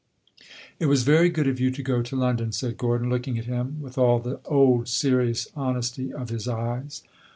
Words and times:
"It 0.79 0.87
was 0.87 1.03
very 1.03 1.29
good 1.29 1.47
of 1.47 1.59
you 1.59 1.69
to 1.69 1.83
go 1.83 2.01
to 2.01 2.15
London," 2.15 2.51
said 2.51 2.75
Gordon, 2.79 3.07
looking 3.11 3.37
at 3.37 3.45
him 3.45 3.79
with 3.83 3.99
all 3.99 4.17
the 4.17 4.39
old 4.45 4.87
serious 4.89 5.47
honesty 5.55 6.11
of 6.11 6.29
his 6.31 6.47
eyes. 6.47 7.03